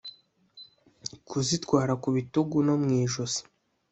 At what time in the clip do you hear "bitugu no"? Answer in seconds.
2.15-2.75